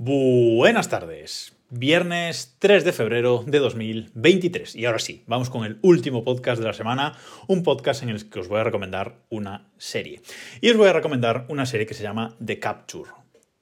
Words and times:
Buenas 0.00 0.88
tardes. 0.88 1.56
Viernes 1.70 2.54
3 2.60 2.84
de 2.84 2.92
febrero 2.92 3.42
de 3.44 3.58
2023. 3.58 4.76
Y 4.76 4.86
ahora 4.86 5.00
sí, 5.00 5.24
vamos 5.26 5.50
con 5.50 5.64
el 5.64 5.80
último 5.82 6.22
podcast 6.22 6.60
de 6.60 6.68
la 6.68 6.72
semana, 6.72 7.18
un 7.48 7.64
podcast 7.64 8.04
en 8.04 8.10
el 8.10 8.30
que 8.30 8.38
os 8.38 8.46
voy 8.46 8.60
a 8.60 8.64
recomendar 8.64 9.16
una 9.28 9.66
serie. 9.76 10.22
Y 10.60 10.70
os 10.70 10.76
voy 10.76 10.88
a 10.88 10.92
recomendar 10.92 11.46
una 11.48 11.66
serie 11.66 11.84
que 11.84 11.94
se 11.94 12.04
llama 12.04 12.36
The 12.44 12.60
Capture, 12.60 13.10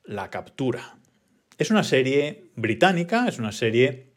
La 0.04 0.28
Captura. 0.28 0.98
Es 1.56 1.70
una 1.70 1.82
serie 1.82 2.50
británica, 2.54 3.28
es 3.28 3.38
una 3.38 3.50
serie 3.50 4.08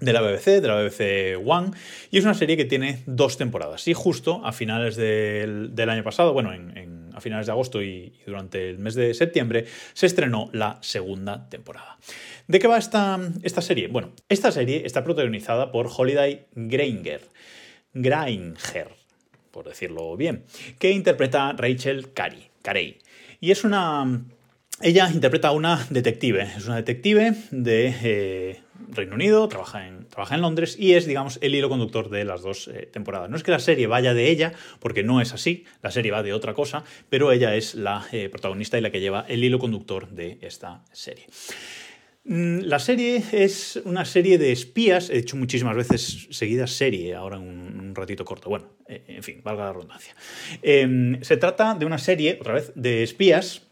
de 0.00 0.12
la 0.12 0.20
BBC, 0.20 0.60
de 0.60 0.68
la 0.68 0.80
BBC 0.80 1.44
One, 1.44 1.72
y 2.12 2.18
es 2.18 2.24
una 2.24 2.34
serie 2.34 2.56
que 2.56 2.66
tiene 2.66 3.02
dos 3.06 3.36
temporadas. 3.36 3.88
Y 3.88 3.94
justo 3.94 4.44
a 4.44 4.52
finales 4.52 4.94
del, 4.94 5.88
año 5.88 6.04
pasado, 6.04 6.32
bueno, 6.32 6.52
a 7.14 7.20
finales 7.20 7.46
de 7.46 7.52
agosto 7.52 7.82
y, 7.82 8.12
durante 8.26 8.70
el 8.70 8.78
mes 8.78 8.94
de 8.94 9.14
septiembre, 9.14 9.66
se 9.92 10.06
estrenó 10.06 10.50
la 10.52 10.78
segunda 10.82 11.48
temporada. 11.48 11.98
¿De 12.46 12.58
qué 12.58 12.66
va 12.66 12.78
esta, 12.78 13.18
esta 13.42 13.62
serie? 13.62 13.88
Bueno, 13.88 14.12
esta 14.28 14.52
serie 14.52 14.82
está 14.84 15.04
protagonizada 15.04 15.72
por 15.72 15.88
Holiday 15.94 16.46
Granger, 16.54 17.22
Granger, 17.92 18.88
por 19.50 19.68
decirlo 19.68 20.16
bien, 20.16 20.44
que 20.78 20.90
interpreta 20.90 21.52
Rachel 21.52 22.12
Carey. 22.12 22.50
Carey. 22.62 22.98
Y 23.40 23.50
es 23.50 23.62
una 23.62 24.24
ella 24.80 25.08
interpreta 25.12 25.48
a 25.48 25.52
una 25.52 25.86
detective. 25.90 26.42
Es 26.56 26.66
una 26.66 26.76
detective 26.76 27.34
de 27.50 27.94
eh, 28.02 28.60
Reino 28.90 29.14
Unido, 29.14 29.48
trabaja 29.48 29.86
en, 29.86 30.06
trabaja 30.08 30.34
en 30.34 30.40
Londres 30.40 30.76
y 30.78 30.94
es, 30.94 31.06
digamos, 31.06 31.38
el 31.42 31.54
hilo 31.54 31.68
conductor 31.68 32.10
de 32.10 32.24
las 32.24 32.42
dos 32.42 32.68
eh, 32.68 32.88
temporadas. 32.92 33.30
No 33.30 33.36
es 33.36 33.42
que 33.42 33.50
la 33.50 33.58
serie 33.58 33.86
vaya 33.86 34.14
de 34.14 34.30
ella, 34.30 34.52
porque 34.80 35.02
no 35.02 35.20
es 35.20 35.32
así, 35.32 35.64
la 35.82 35.90
serie 35.90 36.10
va 36.10 36.22
de 36.22 36.32
otra 36.32 36.54
cosa, 36.54 36.84
pero 37.08 37.32
ella 37.32 37.54
es 37.54 37.74
la 37.74 38.06
eh, 38.12 38.28
protagonista 38.28 38.78
y 38.78 38.80
la 38.80 38.90
que 38.90 39.00
lleva 39.00 39.24
el 39.28 39.44
hilo 39.44 39.58
conductor 39.58 40.08
de 40.10 40.38
esta 40.40 40.84
serie. 40.92 41.26
Mm, 42.24 42.60
la 42.60 42.78
serie 42.78 43.22
es 43.32 43.80
una 43.84 44.04
serie 44.04 44.38
de 44.38 44.50
espías, 44.52 45.10
he 45.10 45.18
hecho 45.18 45.36
muchísimas 45.36 45.76
veces 45.76 46.28
seguidas 46.30 46.70
serie, 46.70 47.14
ahora 47.14 47.36
en 47.36 47.42
un, 47.42 47.94
ratito 47.94 48.24
corto, 48.24 48.48
bueno, 48.50 48.66
en 48.88 49.22
fin, 49.22 49.40
valga 49.44 49.66
la 49.66 49.72
redundancia. 49.72 50.16
Em, 50.62 51.22
se 51.22 51.36
trata 51.36 51.74
de 51.74 51.86
una 51.86 51.98
serie, 51.98 52.38
otra 52.40 52.54
vez, 52.54 52.72
de 52.74 53.04
espías 53.04 53.62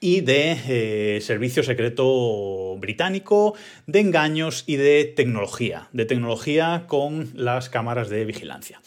y 0.00 0.20
de 0.20 0.58
eh, 0.68 1.20
servicio 1.20 1.62
secreto 1.62 2.76
británico, 2.76 3.54
de 3.86 4.00
engaños 4.00 4.64
y 4.66 4.76
de 4.76 5.04
tecnología, 5.04 5.88
de 5.92 6.04
tecnología 6.04 6.84
con 6.86 7.30
las 7.34 7.70
cámaras 7.70 8.10
de 8.10 8.24
vigilancia. 8.24 8.80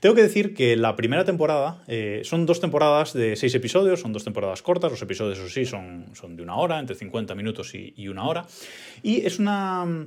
Tengo 0.00 0.14
que 0.14 0.22
decir 0.22 0.54
que 0.54 0.76
la 0.76 0.96
primera 0.96 1.24
temporada 1.24 1.82
eh, 1.86 2.22
son 2.24 2.46
dos 2.46 2.60
temporadas 2.60 3.12
de 3.12 3.36
seis 3.36 3.54
episodios, 3.54 4.00
son 4.00 4.14
dos 4.14 4.24
temporadas 4.24 4.62
cortas, 4.62 4.90
los 4.90 5.02
episodios, 5.02 5.38
eso 5.38 5.48
sí, 5.48 5.66
son, 5.66 6.06
son 6.14 6.36
de 6.36 6.42
una 6.42 6.56
hora, 6.56 6.78
entre 6.78 6.96
50 6.96 7.34
minutos 7.34 7.74
y, 7.74 8.08
una 8.08 8.24
hora, 8.24 8.46
y 9.02 9.26
es 9.26 9.38
una, 9.38 10.06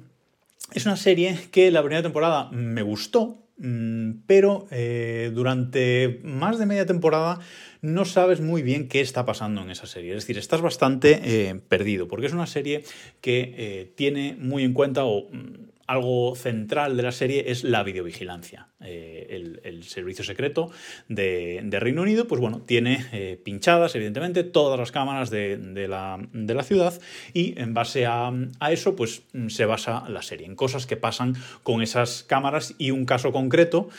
es 0.73 0.85
una 0.85 0.95
serie 0.95 1.37
que 1.51 1.69
la 1.69 1.83
primera 1.83 2.01
temporada 2.01 2.49
me 2.51 2.81
gustó, 2.81 3.37
mm, 3.59 4.11
pero 4.25 4.65
eh, 4.71 5.29
durante 5.31 6.21
más 6.23 6.57
de 6.57 6.65
media 6.65 6.87
temporada 6.87 7.39
no 7.83 8.05
sabes 8.05 8.39
muy 8.39 8.61
bien 8.61 8.87
qué 8.87 9.01
está 9.01 9.25
pasando 9.25 9.61
en 9.61 9.69
esa 9.69 9.85
serie. 9.85 10.15
Es 10.15 10.23
decir, 10.23 10.37
estás 10.37 10.61
bastante 10.61 11.19
eh, 11.21 11.55
perdido, 11.67 12.07
porque 12.07 12.27
es 12.27 12.33
una 12.33 12.47
serie 12.47 12.83
que 13.19 13.53
eh, 13.57 13.91
tiene 13.95 14.37
muy 14.39 14.63
en 14.63 14.73
cuenta 14.73 15.03
o 15.03 15.27
mm, 15.29 15.73
algo 15.85 16.33
central 16.35 16.95
de 16.95 17.03
la 17.03 17.11
serie 17.11 17.51
es 17.51 17.65
la 17.65 17.83
videovigilancia. 17.83 18.69
Eh, 18.79 19.59
el, 19.63 19.83
servicio 19.83 20.23
secreto 20.23 20.71
de, 21.09 21.61
Reino 21.73 22.03
Unido, 22.03 22.25
pues 22.25 22.39
bueno, 22.39 22.61
tiene 22.61 23.37
pinchadas, 23.43 23.93
evidentemente, 23.95 24.45
todas 24.45 24.79
las 24.79 24.93
cámaras 24.93 25.29
de, 25.29 25.57
la, 25.89 26.63
ciudad 26.63 26.93
y 27.33 27.59
en 27.59 27.73
base 27.73 28.05
a, 28.05 28.31
eso, 28.71 28.95
pues 28.95 29.23
se 29.47 29.65
basa 29.65 30.05
la 30.07 30.21
serie, 30.21 30.47
en 30.47 30.55
cosas 30.55 30.85
que 30.85 30.95
pasan 30.95 31.35
con 31.63 31.81
esas 31.81 32.23
cámaras 32.23 32.75
y 32.77 32.91
un 32.91 33.05
caso 33.05 33.33
concreto, 33.33 33.89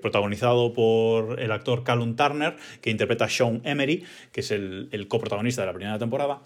protagonizado 0.00 0.72
por 0.72 1.40
el 1.40 1.50
actor 1.50 1.82
Callum 1.82 2.14
Turner, 2.14 2.43
que 2.80 2.90
interpreta 2.90 3.26
a 3.26 3.28
Sean 3.28 3.60
Emery, 3.64 4.04
que 4.32 4.40
es 4.40 4.50
el, 4.50 5.06
coprotagonista 5.08 5.62
de 5.62 5.66
la 5.66 5.74
primera 5.74 5.98
temporada. 5.98 6.42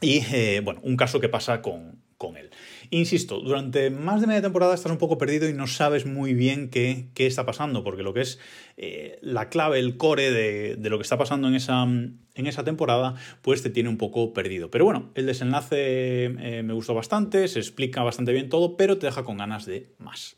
Y 0.00 0.20
bueno, 0.60 0.80
un 0.82 0.96
caso 0.96 1.20
que 1.20 1.28
pasa 1.28 1.62
con, 1.62 2.02
con 2.18 2.36
él. 2.36 2.50
Insisto, 2.90 3.40
durante 3.40 3.90
más 3.90 4.20
de 4.20 4.26
media 4.26 4.42
temporada 4.42 4.74
estás 4.74 4.92
un 4.92 4.98
poco 4.98 5.18
perdido 5.18 5.48
y 5.48 5.52
no 5.52 5.66
sabes 5.66 6.06
muy 6.06 6.34
bien 6.34 6.70
qué, 6.70 7.08
está 7.16 7.44
pasando, 7.44 7.84
porque 7.84 8.02
lo 8.02 8.14
que 8.14 8.22
es 8.22 8.38
eh, 8.76 9.18
la 9.22 9.48
clave, 9.48 9.78
el 9.78 9.96
core 9.96 10.30
de, 10.30 10.76
lo 10.88 10.98
que 10.98 11.02
está 11.02 11.18
pasando 11.18 11.48
en 11.48 11.54
esa, 11.54 11.82
en 11.82 12.20
esa, 12.34 12.64
temporada, 12.64 13.14
pues 13.42 13.62
te 13.62 13.70
tiene 13.70 13.88
un 13.88 13.98
poco 13.98 14.32
perdido. 14.32 14.70
Pero 14.70 14.84
bueno, 14.84 15.10
el 15.14 15.26
desenlace 15.26 16.24
eh, 16.24 16.62
me 16.64 16.72
gustó 16.72 16.94
bastante, 16.94 17.48
se 17.48 17.58
explica 17.58 18.02
bastante 18.02 18.32
bien 18.32 18.48
todo, 18.48 18.76
pero 18.76 18.98
te 18.98 19.06
deja 19.06 19.24
con 19.24 19.36
ganas 19.36 19.66
de 19.66 19.90
más. 19.98 20.36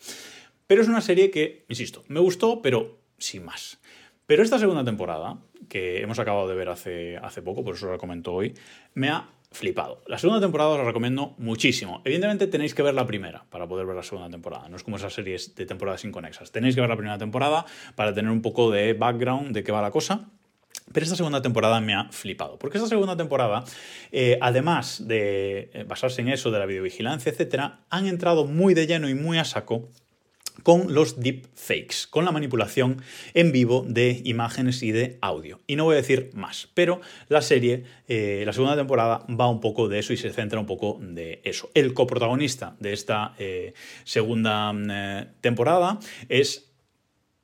Pero 0.67 0.83
es 0.83 0.89
una 0.89 1.01
serie 1.01 1.31
que, 1.31 1.65
insisto, 1.69 2.05
me 2.09 2.21
gustó, 2.21 2.61
pero 2.61 2.99
sin 3.19 3.45
más. 3.45 3.79
Pero 4.29 4.43
esta 4.43 4.59
segunda 4.59 4.85
temporada, 4.85 5.39
que 5.71 6.03
hemos 6.03 6.19
acabado 6.19 6.47
de 6.49 6.55
ver 6.55 6.69
hace, 6.69 7.17
hace 7.17 7.41
poco, 7.41 7.65
por 7.65 7.77
eso 7.77 7.91
la 7.91 7.97
comento 7.97 8.35
hoy, 8.35 8.53
me 8.93 9.09
ha 9.09 9.27
flipado. 9.51 10.03
La 10.07 10.19
segunda 10.19 10.39
temporada 10.39 10.69
os 10.69 10.77
la 10.77 10.85
recomiendo 10.85 11.35
muchísimo. 11.39 12.03
Evidentemente 12.05 12.47
tenéis 12.47 12.75
que 12.75 12.83
ver 12.83 12.93
la 12.93 13.07
primera 13.07 13.47
para 13.49 13.67
poder 13.67 13.87
ver 13.87 13.97
la 13.97 14.03
segunda 14.03 14.29
temporada. 14.29 14.69
No 14.69 14.77
es 14.77 14.83
como 14.83 14.99
esas 14.99 15.15
series 15.15 15.55
de 15.55 15.65
temporadas 15.65 16.05
inconexas. 16.05 16.53
Tenéis 16.53 16.75
que 16.75 16.83
ver 16.83 16.91
la 16.91 16.97
primera 16.99 17.17
temporada 17.17 17.65
para 17.95 18.13
tener 18.13 18.31
un 18.31 18.43
poco 18.43 18.71
de 18.71 18.93
background 18.93 19.55
de 19.55 19.65
qué 19.65 19.73
va 19.73 19.81
la 19.81 19.91
cosa. 19.91 20.29
Pero 20.93 21.05
esta 21.05 21.17
segunda 21.17 21.41
temporada 21.41 21.81
me 21.81 21.95
ha 21.95 22.11
flipado, 22.11 22.59
porque 22.59 22.77
esta 22.77 22.89
segunda 22.89 23.17
temporada, 23.17 23.65
eh, 24.13 24.37
además 24.43 25.09
de 25.09 25.71
eh, 25.73 25.85
basarse 25.89 26.21
en 26.21 26.29
eso, 26.29 26.51
de 26.51 26.59
la 26.59 26.67
videovigilancia, 26.67 27.33
etc., 27.33 27.63
han 27.89 28.07
entrado 28.07 28.45
muy 28.45 28.75
de 28.75 28.87
lleno 28.87 29.09
y 29.09 29.15
muy 29.15 29.39
a 29.39 29.45
saco 29.45 29.89
con 30.63 30.95
los 30.95 31.21
deepfakes, 31.21 32.07
con 32.09 32.25
la 32.25 32.33
manipulación 32.33 33.03
en 33.35 33.53
vivo 33.53 33.85
de 33.87 34.21
imágenes 34.25 34.83
y 34.83 34.93
de 34.93 35.19
audio. 35.21 35.61
Y 35.67 35.77
no 35.77 35.85
voy 35.85 35.95
a 35.95 35.97
decir 35.97 36.31
más, 36.35 36.69
pero 36.75 37.01
la 37.29 37.43
serie, 37.43 37.85
eh, 38.09 38.43
la 38.45 38.53
segunda 38.53 38.77
temporada, 38.77 39.25
va 39.29 39.49
un 39.49 39.61
poco 39.61 39.89
de 39.89 39.99
eso 39.99 40.13
y 40.13 40.17
se 40.17 40.33
centra 40.33 40.61
un 40.61 40.67
poco 40.67 40.99
de 41.01 41.41
eso. 41.45 41.71
El 41.75 41.95
coprotagonista 41.95 42.77
de 42.81 42.93
esta 42.93 43.35
eh, 43.39 43.75
segunda 44.05 44.73
mm, 44.73 44.91
eh, 44.91 45.27
temporada 45.41 45.99
es 46.29 46.73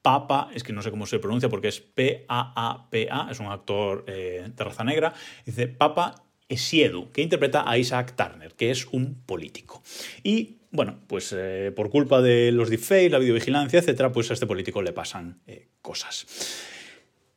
Papa, 0.03 0.51
es 0.55 0.63
que 0.63 0.75
no 0.75 0.83
sé 0.83 0.91
cómo 0.91 1.07
se 1.07 1.19
pronuncia 1.19 1.49
porque 1.49 1.69
es 1.69 1.81
P-A-A-P-A, 1.81 3.29
es 3.31 3.41
un 3.41 3.47
actor 3.47 4.05
de 4.05 4.53
raza 4.59 4.85
negra, 4.85 5.15
dice 5.47 5.67
Papa 5.67 6.25
Esiedu, 6.49 7.11
que 7.11 7.23
interpreta 7.23 7.65
a 7.67 7.79
Isaac 7.79 8.15
Turner, 8.15 8.53
que 8.53 8.71
es 8.71 8.87
un 8.87 9.15
político. 9.25 9.83
Y 10.23 10.59
bueno, 10.75 10.97
pues 11.07 11.33
eh, 11.39 11.73
por 11.75 11.89
culpa 11.89 12.21
de 12.21 12.51
los 12.51 12.69
deepfakes, 12.69 13.11
la 13.11 13.21
videovigilancia, 13.21 13.79
etcétera, 13.79 14.11
pues 14.11 14.29
a 14.33 14.35
este 14.35 14.45
político 14.45 14.83
le 14.83 14.93
pasan 14.93 15.39
eh, 15.47 15.69
cosas. 15.81 16.27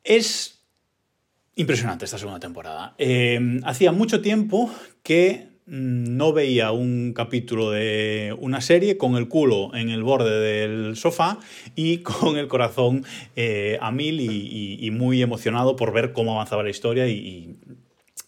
Es 0.02 0.64
impresionante 1.54 2.04
esta 2.04 2.18
segunda 2.18 2.40
temporada. 2.40 2.96
Eh, 2.98 3.60
hacía 3.62 3.92
mucho 3.92 4.22
tiempo 4.22 4.74
que 5.04 5.46
mm, 5.66 6.16
no 6.16 6.32
veía 6.32 6.72
un 6.72 7.12
capítulo 7.14 7.70
de 7.70 8.34
una 8.40 8.60
serie 8.60 8.98
con 8.98 9.14
el 9.14 9.28
culo 9.28 9.72
en 9.72 9.90
el 9.90 10.02
borde 10.02 10.40
del 10.40 10.96
sofá 10.96 11.38
y 11.76 11.98
con 12.02 12.38
el 12.38 12.48
corazón 12.48 13.04
a 13.80 13.92
mil 13.92 14.20
y, 14.20 14.90
muy 14.90 15.22
emocionado 15.22 15.76
por 15.76 15.92
ver 15.92 16.12
cómo 16.12 16.32
avanzaba 16.34 16.64
la 16.64 16.70
historia 16.70 17.06
y 17.06 17.56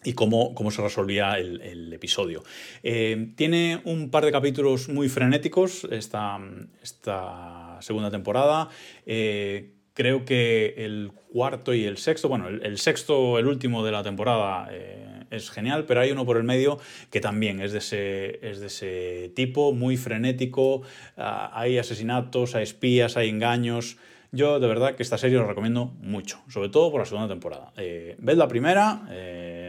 y 0.03 0.13
cómo, 0.13 0.55
cómo, 0.55 0.71
se 0.71 0.81
resolvía 0.81 1.37
el, 1.37 1.91
episodio. 1.93 2.43
Eh, 2.83 3.33
tiene 3.35 3.81
un 3.85 4.09
par 4.09 4.25
de 4.25 4.31
capítulos 4.31 4.89
muy 4.89 5.09
frenéticos 5.09 5.87
esta, 5.91 6.39
esta 6.81 7.77
segunda 7.81 8.09
temporada. 8.09 8.69
Eh, 9.05 9.73
creo 9.93 10.25
que 10.25 10.73
el 10.77 11.11
cuarto 11.31 11.73
y 11.73 11.85
el 11.85 11.97
sexto, 11.97 12.29
bueno, 12.29 12.47
el, 12.47 12.77
sexto, 12.77 13.37
el 13.37 13.47
último 13.47 13.85
de 13.85 13.91
la 13.91 14.03
temporada 14.03 14.67
eh, 14.71 15.25
es 15.29 15.51
genial, 15.51 15.85
pero 15.85 16.01
hay 16.01 16.11
uno 16.11 16.25
por 16.25 16.37
el 16.37 16.43
medio 16.43 16.79
que 17.11 17.21
también 17.21 17.61
es 17.61 17.71
de 17.71 17.77
ese, 17.79 18.39
es 18.41 18.59
de 18.59 18.67
ese 18.67 19.31
tipo, 19.35 19.73
muy 19.73 19.97
frenético. 19.97 20.81
Ah, 21.17 21.51
hay 21.53 21.77
asesinatos, 21.77 22.55
hay 22.55 22.63
espías, 22.63 23.17
hay 23.17 23.29
engaños. 23.29 23.97
Yo 24.31 24.61
de 24.61 24.67
verdad 24.67 24.95
que 24.95 25.03
esta 25.03 25.17
serie 25.17 25.37
os 25.37 25.47
recomiendo 25.47 25.93
mucho, 25.99 26.41
sobre 26.47 26.69
todo 26.69 26.89
por 26.89 27.01
la 27.01 27.05
segunda 27.05 27.27
temporada. 27.27 27.73
Ved 27.75 28.37
la 28.37 28.47
primera, 28.47 29.05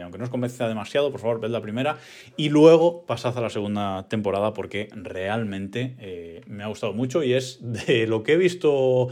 aunque 0.03 0.17
no 0.17 0.25
os 0.25 0.29
convenzca 0.29 0.67
demasiado, 0.67 1.11
por 1.11 1.19
favor, 1.19 1.39
ved 1.39 1.49
la 1.49 1.61
primera 1.61 1.97
y 2.37 2.49
luego 2.49 3.05
pasad 3.05 3.37
a 3.37 3.41
la 3.41 3.49
segunda 3.49 4.07
temporada 4.09 4.53
porque 4.53 4.89
realmente 4.93 5.95
eh, 5.99 6.41
me 6.47 6.63
ha 6.63 6.67
gustado 6.67 6.93
mucho 6.93 7.23
y 7.23 7.33
es 7.33 7.59
de 7.61 8.07
lo 8.07 8.23
que 8.23 8.33
he 8.33 8.37
visto 8.37 9.09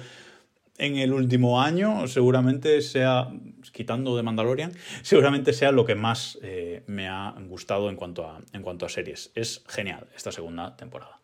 en 0.78 0.98
el 0.98 1.14
último 1.14 1.62
año, 1.62 2.08
seguramente 2.08 2.82
sea, 2.82 3.30
quitando 3.72 4.18
de 4.18 4.24
Mandalorian, 4.24 4.72
seguramente 5.04 5.54
sea 5.54 5.72
lo 5.72 5.86
que 5.86 5.94
más 5.94 6.40
me 6.88 7.08
ha 7.08 7.36
gustado 7.48 7.90
en 7.90 7.96
cuanto, 7.96 8.26
a, 8.26 8.42
en 8.52 8.64
cuanto 8.64 8.88
a 8.88 8.90
series. 8.90 9.32
Es 9.36 9.64
genial 9.68 10.08
esta 10.16 10.32
segunda 10.32 10.76
temporada. 10.76 11.21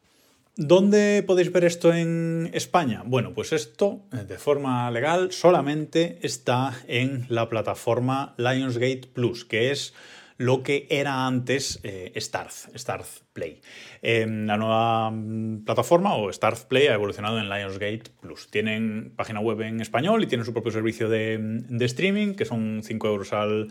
¿Dónde 0.59 1.21
podéis 1.21 1.51
ver 1.51 1.65
esto 1.65 1.93
en 1.93 2.49
España? 2.51 3.03
Bueno, 3.05 3.35
pues 3.35 3.53
esto 3.53 4.01
eh, 4.11 4.25
de 4.27 4.39
forma 4.39 4.89
legal 4.89 5.31
solamente 5.31 6.17
está 6.23 6.73
en 6.87 7.27
la 7.29 7.47
plataforma 7.47 8.33
Lionsgate 8.37 9.07
Plus, 9.13 9.45
que 9.45 9.69
es 9.69 9.93
lo 10.37 10.61
que 10.63 10.87
era 10.89 11.25
antes 11.25 11.79
eh, 11.83 12.13
Starz, 12.15 12.69
Starz 12.75 13.23
Play. 13.33 13.61
Em, 14.01 14.45
la 14.45 14.57
nueva 14.57 15.11
mm, 15.11 15.65
plataforma 15.65 16.15
o 16.15 16.31
Starz 16.31 16.65
Play 16.65 16.87
ha 16.87 16.93
evolucionado 16.93 17.39
en 17.39 17.49
Lionsgate 17.49 18.03
Plus. 18.21 18.49
Tienen 18.49 19.13
página 19.15 19.39
web 19.39 19.61
en 19.61 19.81
español 19.81 20.23
y 20.23 20.27
tienen 20.27 20.45
su 20.45 20.53
propio 20.53 20.71
servicio 20.71 21.09
de, 21.09 21.65
streaming, 21.81 22.35
que 22.35 22.45
son 22.45 22.81
5 22.83 23.07
euros 23.07 23.33
al, 23.33 23.67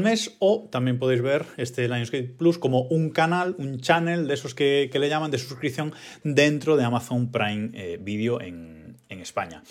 mes, 0.00 0.36
o 0.38 0.68
también 0.70 0.98
podéis 0.98 1.22
ver 1.22 1.46
este 1.56 1.88
Lionsgate 1.88 2.28
Plus 2.28 2.58
como 2.58 2.82
un 2.82 3.10
canal, 3.10 3.54
un 3.58 3.80
channel 3.80 4.28
de 4.28 4.34
esos 4.34 4.54
que, 4.54 4.90
le 4.92 5.08
llaman 5.08 5.30
de 5.30 5.38
suscripción 5.38 5.94
dentro 6.22 6.76
de 6.76 6.84
Amazon 6.84 7.32
Prime 7.32 7.70
eh, 7.72 7.98
Video 8.00 8.40
en, 8.40 8.96
en 9.08 9.20
España. 9.20 9.62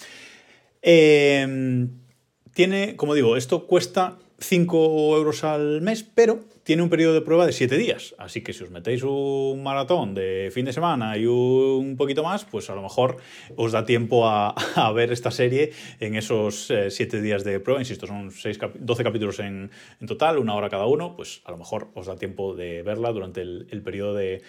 Eh, 0.81 1.87
tiene, 2.53 2.95
como 2.95 3.13
digo, 3.13 3.37
esto 3.37 3.67
cuesta 3.67 4.17
5 4.39 5.17
euros 5.17 5.43
al 5.43 5.81
mes, 5.81 6.03
pero 6.03 6.39
tiene 6.63 6.83
un 6.83 6.89
periodo 6.89 7.13
de 7.13 7.21
prueba 7.21 7.45
de 7.45 7.51
7 7.51 7.77
días. 7.77 8.15
Así 8.17 8.41
que 8.41 8.53
si 8.53 8.63
os 8.63 8.69
metéis 8.69 9.03
un 9.03 9.63
maratón 9.63 10.13
de 10.13 10.51
fin 10.53 10.65
de 10.65 10.73
semana 10.73 11.17
y 11.17 11.25
un 11.25 11.95
poquito 11.97 12.23
más, 12.23 12.45
pues 12.45 12.69
a 12.69 12.75
lo 12.75 12.81
mejor 12.81 13.17
os 13.55 13.71
da 13.71 13.85
tiempo 13.85 14.27
a, 14.27 14.53
ver 14.93 15.11
esta 15.11 15.31
serie 15.31 15.71
en 15.99 16.15
esos 16.15 16.67
7 16.67 17.17
eh, 17.17 17.21
días 17.21 17.43
de 17.43 17.59
prueba. 17.59 17.81
Insisto, 17.81 18.07
son 18.07 18.31
6 18.31 18.59
12 18.79 19.03
capítulos 19.03 19.39
en, 19.39 19.71
total, 20.05 20.37
una 20.37 20.55
hora 20.55 20.69
cada 20.69 20.85
uno. 20.85 21.15
Pues 21.15 21.41
a 21.45 21.51
lo 21.51 21.57
mejor 21.57 21.89
os 21.95 22.05
da 22.05 22.15
tiempo 22.15 22.55
de 22.55 22.83
verla 22.83 23.11
durante 23.11 23.41
el, 23.41 23.81
periodo 23.83 24.13
de, 24.13 24.41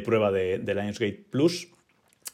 prueba 0.00 0.32
de 0.32 0.58
Lionsgate 0.74 1.24
Plus 1.30 1.68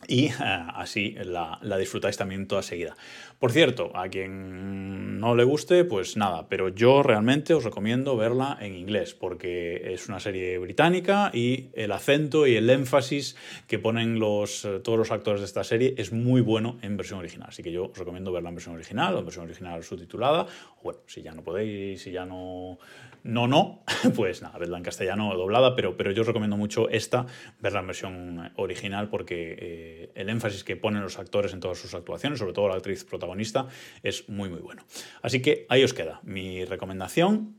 y 0.06 0.26
eh, 0.26 0.32
así 0.38 1.16
la, 1.24 1.58
disfrutáis 1.78 2.16
también 2.16 2.46
toda 2.46 2.62
seguida. 2.62 2.96
Por 3.38 3.52
cierto, 3.52 3.94
a 3.94 4.08
quien 4.08 5.18
no 5.20 5.34
le 5.34 5.44
guste, 5.44 5.84
pues 5.84 6.16
nada, 6.16 6.48
pero 6.48 6.68
yo 6.68 7.02
realmente 7.02 7.54
os 7.54 7.64
recomiendo 7.64 8.16
verla 8.16 8.56
en 8.60 8.74
inglés 8.74 9.14
porque 9.14 9.92
es 9.92 10.08
una 10.08 10.20
serie 10.20 10.58
británica 10.58 11.30
y 11.34 11.68
el 11.74 11.92
acento 11.92 12.46
y 12.46 12.56
el 12.56 12.68
énfasis 12.70 13.36
que 13.66 13.78
ponen 13.78 14.18
los, 14.18 14.64
eh, 14.64 14.80
todos 14.80 14.98
los 14.98 15.10
actores 15.10 15.40
de 15.40 15.46
esta 15.46 15.64
serie 15.64 15.94
es 15.98 16.12
muy 16.12 16.40
bueno 16.40 16.78
en 16.82 16.96
versión 16.96 17.18
original. 17.18 17.48
Así 17.48 17.62
que 17.62 17.72
yo 17.72 17.86
os 17.86 17.98
recomiendo 17.98 18.32
verla 18.32 18.50
en 18.50 18.54
versión 18.54 18.74
original 18.74 19.14
o 19.14 19.18
en 19.18 19.24
versión 19.24 19.46
original 19.46 19.82
subtitulada. 19.82 20.46
Bueno, 20.82 21.00
si 21.06 21.22
ya 21.22 21.32
no 21.32 21.42
podéis, 21.42 22.02
si 22.02 22.12
ya 22.12 22.24
no, 22.24 22.78
no, 23.24 23.48
no, 23.48 23.82
pues 24.14 24.40
nada, 24.40 24.58
verla 24.58 24.78
en 24.78 24.84
castellano 24.84 25.34
doblada, 25.34 25.74
pero, 25.74 25.96
pero 25.96 26.12
yo 26.12 26.20
os 26.22 26.26
recomiendo 26.26 26.56
mucho 26.56 26.88
esta, 26.88 27.26
verla 27.60 27.80
en 27.80 27.86
versión 27.86 28.52
original 28.56 29.08
porque... 29.08 29.56
Eh, 29.58 29.85
el 30.14 30.28
énfasis 30.28 30.64
que 30.64 30.76
ponen 30.76 31.02
los 31.02 31.18
actores 31.18 31.52
en 31.52 31.60
todas 31.60 31.78
sus 31.78 31.94
actuaciones, 31.94 32.38
sobre 32.38 32.52
todo 32.52 32.68
la 32.68 32.76
actriz 32.76 33.04
protagonista, 33.04 33.68
es 34.02 34.28
muy 34.28 34.48
muy 34.48 34.60
bueno. 34.60 34.84
Así 35.22 35.42
que 35.42 35.66
ahí 35.68 35.84
os 35.84 35.94
queda 35.94 36.20
mi 36.22 36.64
recomendación 36.64 37.56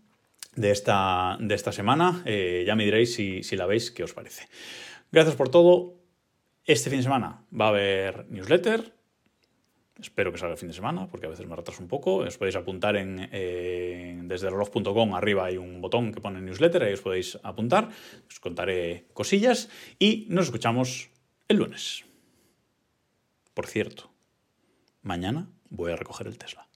de 0.56 0.72
esta, 0.72 1.38
de 1.40 1.56
esta 1.56 1.72
semana. 1.72 2.24
Eh, 2.26 2.64
ya 2.66 2.76
me 2.76 2.86
diréis 2.86 3.14
si, 3.14 3.44
si 3.44 3.56
la 3.56 3.66
veis, 3.66 3.92
qué 3.92 4.04
os 4.04 4.14
parece. 4.14 4.48
Gracias 5.12 5.36
por 5.36 5.50
todo. 5.50 5.96
Este 6.66 6.90
fin 6.90 7.00
de 7.00 7.04
semana 7.04 7.46
va 7.58 7.66
a 7.66 7.70
haber 7.70 8.26
newsletter, 8.30 8.98
Espero 10.00 10.32
que 10.32 10.38
salga 10.38 10.54
el 10.54 10.60
fin 10.60 10.68
de 10.68 10.76
semana, 10.76 11.08
porque 11.08 11.26
a 11.26 11.30
veces 11.30 11.48
me 11.48 11.56
retraso 11.56 11.82
un 11.82 11.88
poco. 11.88 12.18
Os 12.18 12.38
podéis 12.38 12.56
apuntar 12.56 12.96
en, 12.98 13.18
desde 14.28 14.50
reloj.com, 14.50 15.16
arriba 15.16 15.46
hay 15.46 15.58
un 15.58 15.82
botón 15.82 16.14
que 16.14 16.22
pone 16.22 16.40
newsletter, 16.40 16.84
ahí 16.84 16.94
os 16.94 17.02
podéis 17.02 17.40
apuntar. 17.42 17.90
Os 18.30 18.40
contaré 18.40 19.08
cosillas 19.14 19.70
y 19.98 20.28
nos 20.30 20.46
escuchamos 20.46 21.10
el 21.48 21.58
lunes. 21.58 22.06
Por 23.58 23.66
cierto, 23.66 24.12
mañana 25.02 25.50
voy 25.72 25.92
a 25.92 25.96
recoger 25.96 26.28
el 26.28 26.38
Tesla. 26.38 26.67